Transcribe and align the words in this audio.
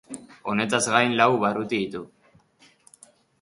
Honetaz 0.53 0.79
gain 0.95 1.13
lau 1.19 1.27
barruti 1.43 1.83
ditu. 1.83 2.03